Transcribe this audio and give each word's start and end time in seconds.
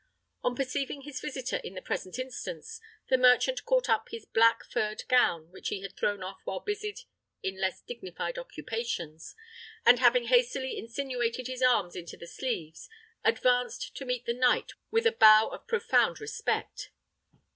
On 0.41 0.55
perceiving 0.55 1.01
his 1.03 1.21
visitor 1.21 1.57
in 1.57 1.75
the 1.75 1.79
present 1.83 2.17
instance, 2.17 2.81
the 3.09 3.19
merchant 3.19 3.65
caught 3.65 3.87
up 3.87 4.07
his 4.09 4.25
black 4.25 4.63
furred 4.65 5.03
gown, 5.07 5.51
which 5.51 5.67
he 5.67 5.81
had 5.81 5.95
thrown 5.95 6.23
off 6.23 6.41
while 6.43 6.59
busied 6.59 7.01
in 7.43 7.61
less 7.61 7.81
dignified 7.83 8.39
occupations, 8.39 9.35
and 9.85 9.99
having 9.99 10.23
hastily 10.23 10.75
insinuated 10.75 11.45
his 11.45 11.61
arms 11.61 11.95
into 11.95 12.17
the 12.17 12.25
sleeves, 12.25 12.89
advanced 13.23 13.95
to 13.95 14.03
meet 14.03 14.25
the 14.25 14.33
knight 14.33 14.71
with 14.89 15.05
a 15.05 15.11
bow 15.11 15.49
of 15.49 15.67
profound 15.67 16.19
respect. 16.19 16.89